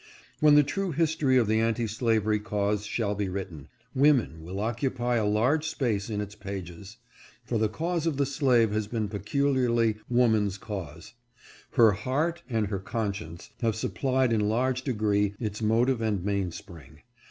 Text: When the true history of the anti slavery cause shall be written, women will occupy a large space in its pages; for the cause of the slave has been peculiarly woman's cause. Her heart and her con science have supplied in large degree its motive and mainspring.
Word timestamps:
When 0.39 0.55
the 0.55 0.63
true 0.63 0.89
history 0.93 1.37
of 1.37 1.45
the 1.45 1.59
anti 1.59 1.85
slavery 1.85 2.39
cause 2.39 2.87
shall 2.87 3.13
be 3.13 3.29
written, 3.29 3.67
women 3.93 4.41
will 4.41 4.59
occupy 4.59 5.17
a 5.17 5.27
large 5.27 5.69
space 5.69 6.09
in 6.09 6.21
its 6.21 6.33
pages; 6.33 6.97
for 7.45 7.59
the 7.59 7.69
cause 7.69 8.07
of 8.07 8.17
the 8.17 8.25
slave 8.25 8.71
has 8.71 8.87
been 8.87 9.09
peculiarly 9.09 9.97
woman's 10.09 10.57
cause. 10.57 11.13
Her 11.73 11.91
heart 11.91 12.41
and 12.49 12.65
her 12.65 12.79
con 12.79 13.13
science 13.13 13.51
have 13.61 13.75
supplied 13.75 14.33
in 14.33 14.49
large 14.49 14.81
degree 14.81 15.35
its 15.39 15.61
motive 15.61 16.01
and 16.01 16.25
mainspring. 16.25 17.03